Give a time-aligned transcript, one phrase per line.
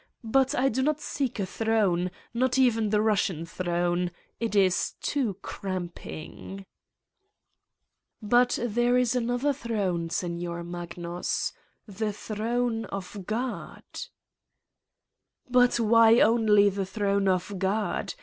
[0.23, 4.09] But I do not 190 Satan's Diary seek a throne not even the Russian throne:
[4.39, 6.65] it is too cramping."
[8.19, 11.53] "But there is another throne, Signer Magnus:
[11.85, 14.01] the throne of God.''
[15.51, 18.15] "But why only the throne of God!